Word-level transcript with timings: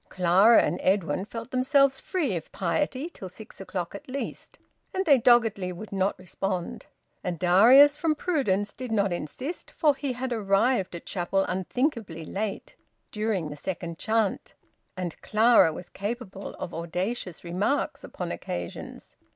Clara 0.09 0.63
and 0.63 0.79
Edwin 0.81 1.25
felt 1.25 1.51
themselves 1.51 1.99
free 1.99 2.35
of 2.35 2.51
piety 2.51 3.07
till 3.07 3.29
six 3.29 3.61
o'clock 3.61 3.93
at 3.93 4.09
least, 4.09 4.57
and 4.95 5.05
they 5.05 5.19
doggedly 5.19 5.71
would 5.71 5.91
not 5.91 6.17
respond. 6.17 6.87
And 7.23 7.37
Darius 7.37 7.97
from 7.97 8.15
prudence 8.15 8.73
did 8.73 8.91
not 8.91 9.13
insist, 9.13 9.69
for 9.69 9.93
he 9.93 10.13
had 10.13 10.33
arrived 10.33 10.95
at 10.95 11.05
chapel 11.05 11.43
unthinkably 11.47 12.25
late 12.25 12.75
during 13.11 13.51
the 13.51 13.55
second 13.55 13.99
chant 13.99 14.55
and 14.97 15.21
Clara 15.21 15.71
was 15.71 15.87
capable 15.89 16.55
of 16.55 16.73
audacious 16.73 17.43
remarks 17.43 18.03
upon 18.03 18.31
occasions. 18.31 19.15